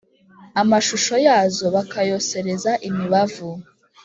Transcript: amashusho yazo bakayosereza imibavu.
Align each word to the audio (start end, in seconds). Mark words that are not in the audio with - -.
amashusho 0.61 1.13
yazo 1.25 1.65
bakayosereza 1.75 2.71
imibavu. 2.87 3.49